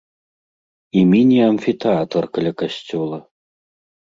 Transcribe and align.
І 1.01 1.03
міні-амфітэатр 1.11 2.23
каля 2.39 2.51
касцёла. 2.63 3.23